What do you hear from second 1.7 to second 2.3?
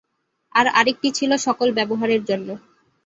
ব্যবহারের